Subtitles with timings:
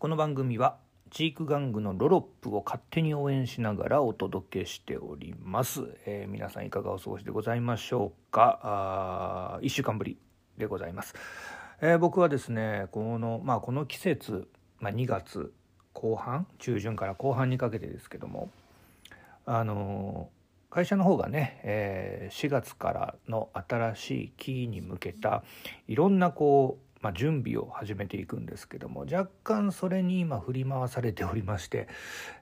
[0.00, 0.78] この番組は
[1.10, 8.60] チーク玩具のロロップを勝手に応援しながらお届けしております、えー皆さんいかがお過ごしでございましょうか？
[8.62, 10.16] あ1週間ぶり
[10.56, 11.14] でございます、
[11.82, 15.52] えー僕はですねこの,、まあ、この季節、まあ、2月
[15.92, 18.48] 後半中旬から後半にかけてですけども
[19.44, 20.40] あのー
[20.72, 25.42] 会社の方がね、えー4月からの新しい期に向けた
[25.88, 31.88] いろんなこう、まあ、準備を始めていくんですけども若干それに今振り回されておりまして、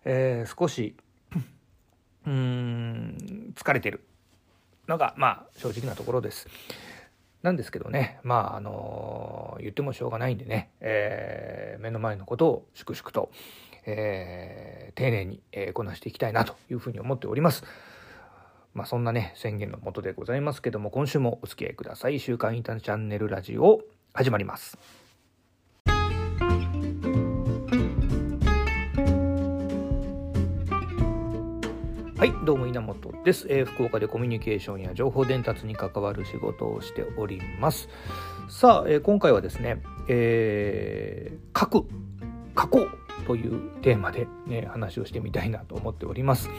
[0.05, 0.97] えー少し
[2.27, 4.03] うーん疲れてる
[4.89, 6.49] のがまあ正直なところです。
[7.43, 13.31] なんですけどねまああの言ってもしょうがないんでね、えー目の前のことを粛々と、
[13.87, 17.63] えー丁寧に、えーこなしていきたいなというふうに思っております。
[18.75, 22.19] まあそんなね宣言のもとでございますけども今週もお付き合いください。
[22.19, 24.79] 週刊インターチャンネルラジオ始まります。
[32.19, 37.89] はい、どうも稲本です、えー福岡でコミュニケーションや情報伝達に関わる仕事をしております。
[38.49, 41.89] さあ、えー今回はですね、えー書く、
[42.61, 42.89] 書こう
[43.25, 46.51] というテーマで、ね、話をしてみたいなと思っております。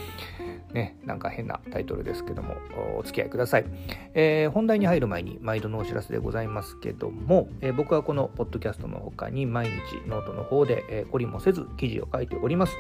[0.74, 2.56] ね、なんか変なタイトルですけども、
[2.98, 3.66] お付き合いください。
[4.14, 9.74] えー本題に入る前に毎度のお知らせでございますけども、えー僕はこのポッドキャストの他に毎日
[10.08, 12.76] ノートの方で、えー懲りもせず記事を書いております。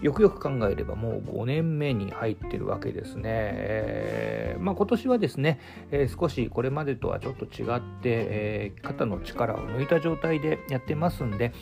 [0.00, 3.22] よくよく考えればもう5年目に入ってるわけですね。
[3.24, 11.52] えーまあ、今年はですね、えー少しこれまでとはちょっと違って、えー肩の力を抜いた状態でやってますんで、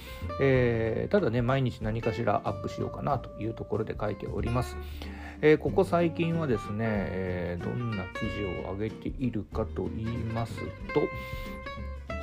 [0.41, 4.77] えーただね毎日何かしらアップしようかなというところで書いております。
[5.43, 10.63] えーここ最近はですね、えーどんな記事を上げているかと言いますと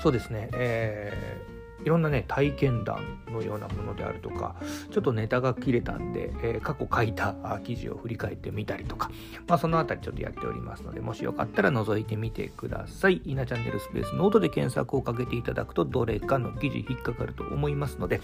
[0.01, 4.55] そうですね、えーいろんなね体験談のようなものであるとか
[4.89, 9.11] ちょっとネタが切れたんで、えー過去書いた記事を振り返ってみたりとか、
[9.47, 13.21] まあ、そのあたりちょっとやっておりますのでもしよかったら覗いてみてください。
[13.25, 18.21] イナチャンネルスペースノートで検索をかけていただくとどれかの記事引っかかると思いますので、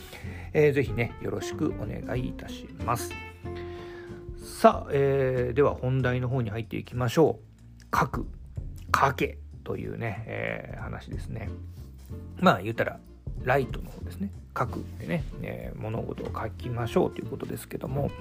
[0.53, 3.28] えーぜひねよろしくお願いいたします。
[4.49, 7.97] さあ、えーでは本題の方に入っていきましょう。
[7.97, 8.27] 書く、
[8.93, 11.49] 書けというね、えー話ですね。
[12.41, 12.99] まあ言ったら
[13.43, 18.11] ライトの方ですね書くでね、えー物事を書きましょうということですけども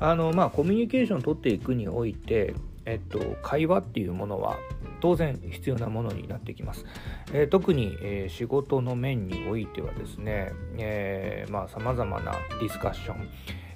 [0.00, 2.54] あのまあコミュニケーションを取っていくにおいて
[2.86, 4.56] えっと会話っていうものは
[5.00, 6.86] 当然必要なものになってきます、
[7.34, 13.28] えー特に、えー仕事の面においてはですね、えーまあさまざまなディスカッション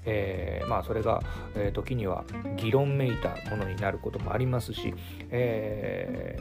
[0.04, 1.22] えーまあそれが、
[1.54, 2.24] えー時には
[2.56, 4.94] 議論めいたものになることもありますし、
[5.30, 6.38] え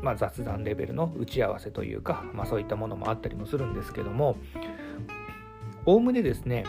[0.00, 4.36] ーまあ、雑談レベルの打ち合わせというか、まあ、そういったものもあったりもするんですけども
[5.84, 6.64] おおむねですね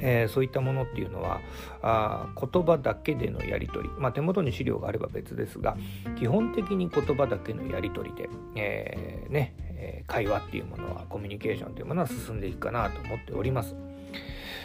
[0.00, 1.40] えーそういったものっていうのは
[1.82, 5.76] あ言葉だけでのやり取り、まあ、手元に資料があれば別ですが
[6.18, 13.76] 基本的に言葉だけのやり取りで、えーねえ会話っていうものはコミュニケーションというものは進んでいくかなと思っております。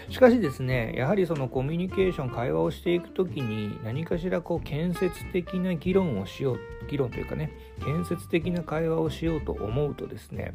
[0.10, 6.60] しかしですねやはりそのコミュニケーション会話をしていく時に何かしらこう建設的な議論をしよう
[6.90, 7.52] 議論というかね
[7.84, 10.54] 建設的な会話をしようと思うとですね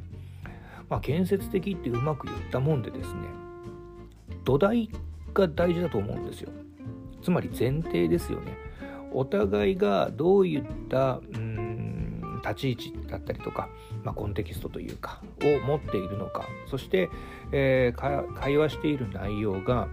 [0.88, 3.28] まあ建設的ってうまく言ったもんでですね
[4.44, 4.88] 土台
[5.34, 6.50] が大事だと思うんですよ。
[7.22, 8.56] つまり前提ですよね。
[9.12, 11.20] お互いがどういった
[12.40, 13.68] 立ち位置だったりとか、
[14.04, 17.10] まあ、コンテキストというかを持っているのかそして、
[17.52, 19.88] えー会話している内容が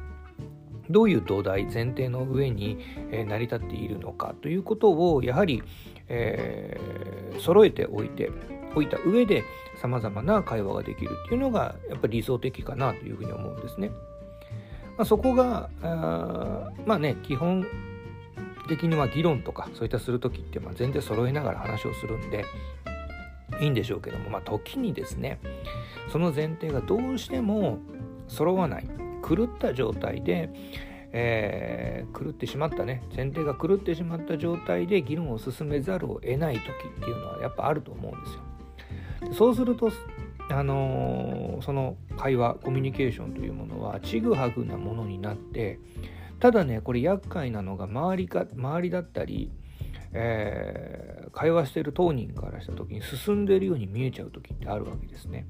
[0.90, 2.78] どういう土台前提の上に、
[3.12, 5.64] えー成り立っているのかということをやはり、
[6.08, 8.32] えー揃えておいて
[8.76, 9.44] おいた上で
[9.82, 13.90] さまざまな会話ができるっていうのがやっぱり理想的かなというふうに思うんですね。
[14.98, 17.66] まあ、そこがあーまあね基本
[18.68, 22.46] 的には議論とかそういったする時ってまあ全然揃えながら話をするんで
[23.60, 25.40] いいんでしょうけども、まあ、時にですね
[26.12, 27.80] その前提がどうしても
[28.28, 28.88] 揃わない
[29.28, 30.50] 狂った状態で、
[31.12, 39.34] えー狂ってしまったね前提が狂ってしまった状態で議論を進めざるを得ない時っていうのはやっぱあると思うんですよ。
[39.34, 39.92] そうすると
[40.50, 45.80] あのーその会話コミュニケーションというものはちぐはぐなものになって
[46.46, 49.50] ただねこれ厄介なのが周りか周りだったり、
[50.14, 55.48] えー会話してる当人からした時に進んでるように見えちゃう時ってあるわけですね。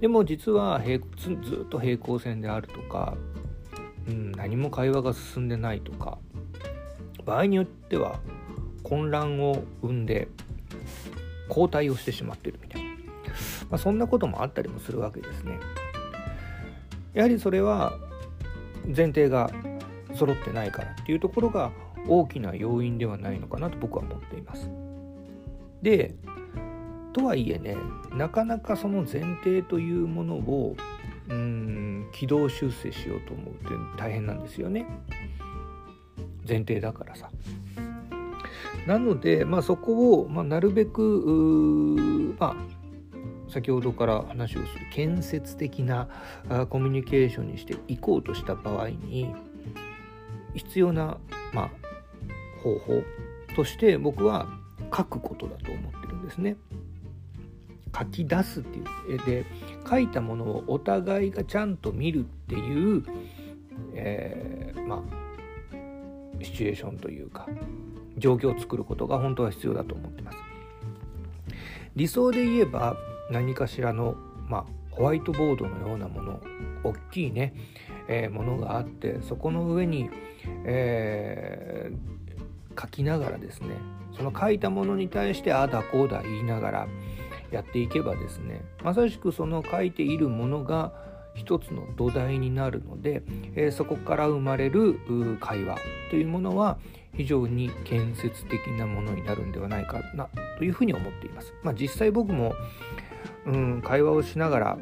[0.00, 3.14] でも実は平ずずっと平行線であるとか、
[4.08, 6.18] うん、何も会話が進んでないとか
[7.26, 8.20] 場合によっては
[8.84, 10.28] 混乱を生んで
[11.48, 12.96] 後退をしてしまってるみたいな、ま
[13.72, 15.58] あ、そんなこともあったりもするわけですね。
[17.12, 17.98] やはりそれは
[18.86, 19.50] 前提が
[20.22, 21.72] 揃ってないからっていうところが
[22.06, 24.70] 大きな要因ではないのかなと僕は思っています。
[25.82, 26.14] で
[27.12, 27.76] とはいえね
[28.14, 30.76] なかなかその前提というものを
[31.28, 34.86] うん軌道修正しようと思うって大変なんですよね
[36.48, 37.28] 前提だからさ。
[38.86, 42.56] なので、まあ、そこを、まあ、なるべくま
[43.48, 46.08] あ先ほどから話をする建設的な
[46.70, 49.34] コミュニケーションにしていこうとした場合に
[50.54, 51.18] 必要な、
[51.52, 51.70] まあ、
[52.62, 53.02] 方法
[53.54, 54.46] として僕は
[54.94, 56.56] 書くことだと思ってるんですね。
[57.96, 59.44] 書き出すっていうで
[59.88, 63.04] 書いたものをお互いがちゃんと見るっていう、
[63.94, 67.46] えー、まあシチュエーションというか
[68.16, 70.38] 状況を作ることが本当は必要だと思ってます。
[71.94, 72.96] 理想で言えば
[73.30, 74.16] 何かしらの、
[74.48, 76.40] まあ、ホワイトボードのようなもの
[76.84, 77.54] 大きいね、
[78.08, 80.10] えー、ものがあってそこの上に、
[80.64, 83.76] えー、書きながらですね
[84.16, 86.88] その書いたものに対してああだこうだ言いながら
[87.50, 90.92] やっていけばですねまさしくその書いているものが
[91.34, 93.22] 一つの土台になるので、
[93.54, 94.98] えー、そこから生まれる
[95.40, 95.78] 会話
[96.10, 96.78] というものは
[97.16, 100.28] 非常に建設的なものになるんではないかな
[100.58, 101.54] というふうに思っています。
[101.62, 102.54] まあ、実際僕も、
[103.46, 104.78] うん、会話をしながら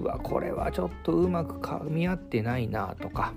[0.00, 3.32] うわこれはちょっとうまく噛み合ってないなとか。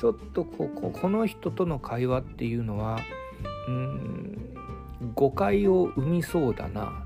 [0.00, 3.00] ちょっとこここの人との会話っていうのは
[3.68, 4.54] うん
[5.14, 7.04] 誤解を生みそうだな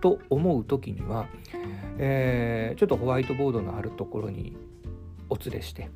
[0.00, 1.26] と思う時には、
[1.98, 4.56] えー、ちょっとホワイトボードのあるところに
[5.28, 5.90] お連れして、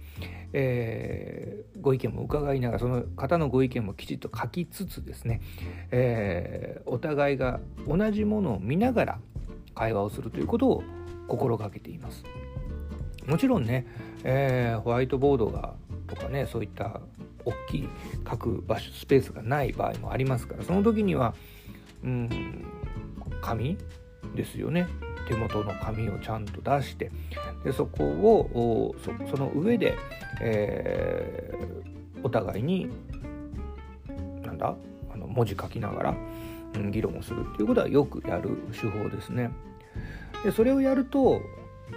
[0.52, 5.40] えー、ご意見も伺いながらその方のご意見もきちっと書きつつですね、
[5.92, 9.18] えー、お互いが同じものを見ながら
[9.76, 10.82] 会話をするということを
[11.30, 12.24] 心がけています。
[13.26, 13.86] もちろんね、
[14.24, 15.74] えー、ホワイトボードが
[16.08, 17.00] とかねそういった
[17.44, 17.88] 大きい
[18.28, 21.34] 書く場所スペースがない場合もありますからその時には
[22.04, 22.64] うん
[23.40, 23.78] 紙
[24.34, 24.88] ですよね
[25.28, 27.10] 手元の紙をちゃんと出して
[27.64, 28.94] でそこを
[29.30, 29.96] その上で、
[30.40, 32.90] えー、お互いに
[34.42, 34.74] なんだ
[35.12, 36.14] あの文字書きながら、
[36.74, 39.50] うん、議論をするっていうことはよくやる手法ですね。
[40.44, 41.42] でそれをやると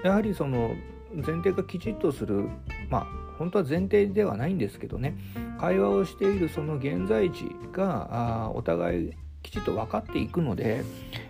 [0.04, 0.76] やはりその
[1.14, 2.50] 前提がきちっとする
[2.90, 3.08] まあ
[3.38, 5.18] 本当は前提ではないんですけどね。
[5.60, 9.12] 会話をしているその現在地があお互い
[9.42, 10.84] きちっと分かっていくので、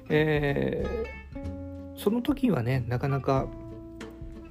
[0.09, 3.47] えー、その時はねなかなか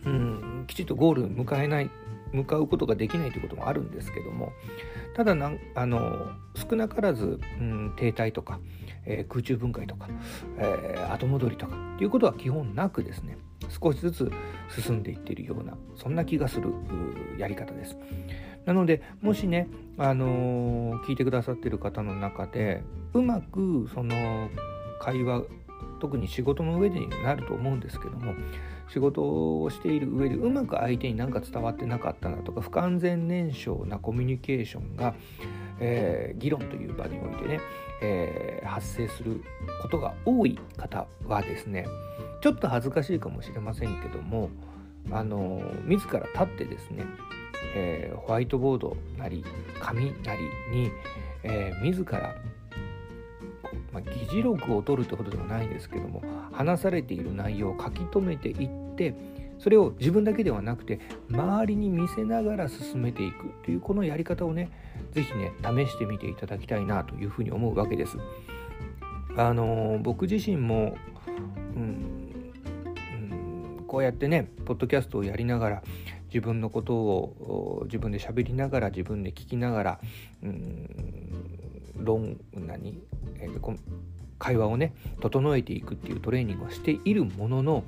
[0.05, 1.91] うん、きちっとゴールに向かえない。
[2.33, 4.53] 向かうことができないということもあるんですけども
[5.15, 8.61] ただなあの少なからず、うん、停滞とか、
[9.05, 10.09] えー、空中分解とか、
[10.59, 13.37] えー、後戻りとかっていうことは基本なくですね
[13.69, 14.33] 少しずつ
[14.69, 16.73] 進んでいっているようなそんな気がする
[17.39, 17.97] やり方です。
[18.65, 19.67] なのでもしね、
[19.99, 22.83] あのー、聞いてくださってる方の中で
[23.13, 24.49] うまくその
[25.01, 25.43] 会話
[26.01, 28.35] 特に仕事の上でになると思うんですけども
[28.93, 29.23] 仕事
[29.63, 35.15] をしている上でうまく相手に何か伝わってなかったなとか不完全燃焼なコミュニケーションが、
[35.81, 37.61] えー、議論という場においてね、
[38.03, 39.43] えー、発生する
[39.81, 41.87] ことが多い方はですね
[42.43, 44.51] ちょっと恥ずかしいかもしれませんけども
[45.11, 47.07] あの自ら立ってですね、
[47.75, 49.43] えー、ホワイトボードなり
[49.81, 50.91] 紙なりに、
[51.45, 52.35] えー、自ら
[53.93, 59.15] まあ、議事録を取るってことでもないんですけども話されている内容を書き留めていって
[59.59, 64.71] それを自分だけではなくて周りに見せながら進めていくというこのやり方をね
[65.13, 68.17] 是非ね試してみていただきたいなというふうに思うわけです。
[69.37, 70.95] あの僕自身も、
[71.77, 72.33] うん、
[73.81, 75.83] うん、こうやってねポッドキャストをやりながら
[76.27, 80.01] 自分のことを自分で喋りながら自分で聞きながら、
[80.43, 80.89] うん、
[81.99, 82.99] 論何、
[83.39, 83.61] えー、
[84.43, 87.85] 会話をね整えていくっていうトレーニングをしているものの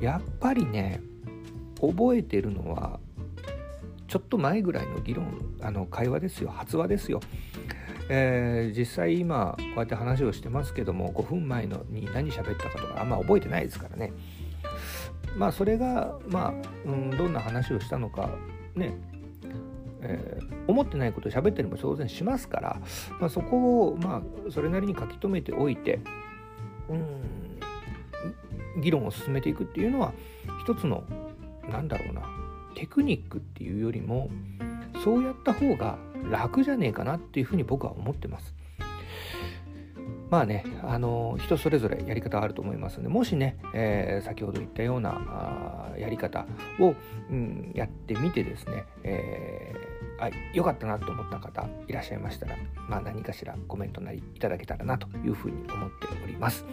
[0.00, 1.02] やっぱりね
[1.78, 2.98] 覚えてるのは
[4.08, 5.26] ちょっと前ぐらいの議論
[5.60, 7.20] あの会話ですよ発話ですよ。
[8.08, 14.12] えー、実際今こうやって話をしてますけども5分前のに何喋ったかとかあんま覚えてないですからね
[15.36, 18.30] まあそれがまあ、うん、どんな話をしたのか
[18.74, 18.98] ね
[20.02, 22.80] えー、思ってないことを喋ったりも当然しますから、
[23.20, 26.00] まあ、そこをまあそれなりに書き留めておいて
[26.88, 27.20] うん
[28.80, 30.12] 議論を進めていくっていうのは
[30.62, 31.04] 一つの
[31.68, 32.22] なんだろうな
[32.74, 34.30] テクニックっていうよりも
[35.04, 35.98] そうやった方が
[36.30, 38.54] 楽じゃねえかなっていうふうに僕は思ってます。
[40.30, 46.46] まあね、あの人それぞれやり方あると思いますのでもしね、えー、先ほど言ったようなあやり方
[46.78, 46.94] を、
[47.30, 52.56] うん、やってみてですね、えー、あ良かったなと思った方いらっしゃいましたら、
[52.88, 56.64] まあ、何かしらコメントなりいただけたらなというふうに思っております。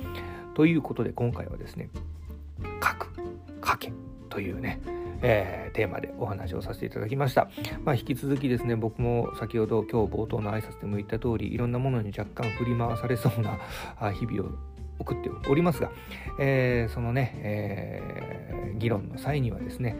[0.54, 1.90] ということで今回はですね
[2.82, 3.10] 「書く」
[3.66, 3.92] 「書け」
[4.30, 4.80] というね
[5.22, 7.50] えー、テーマでお話をさせていただきました。
[7.84, 13.58] まあ、引き続きですね、僕も先ほど今日冒頭の挨拶でも言った通り、いろんなものに若干振り回されそうな
[14.14, 14.52] 日々を
[15.00, 15.92] 送っておりますが、
[16.40, 19.96] えー、そのね、えー、議論の際にはですね、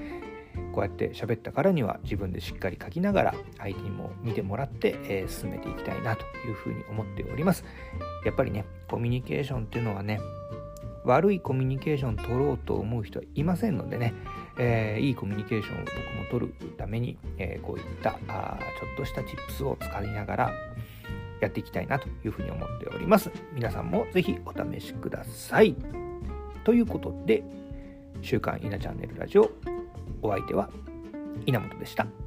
[0.72, 7.64] こうやって喋ったからには自分でしっかり書きながら相手にも見てもらって、えー、進めていきたいなというふうに思っております。
[8.26, 10.20] やっぱりね、コミュニケーションっていうのはね、
[11.04, 14.14] 悪いコミュニケーション取ろうと思う人はいませんのでね、
[14.60, 20.52] えー、いいコミュニケーションを僕も取るために、えー、こういったあちょっとしたチップスを使いながら
[21.40, 23.32] やっていきたいなというふうに思っております。
[23.54, 25.76] 皆さんもぜひお試しください。
[26.64, 27.44] ということで、
[28.22, 29.52] 週刊稲チャンネルラジオ、
[30.22, 30.70] お相手は
[31.46, 32.27] 稲本でした。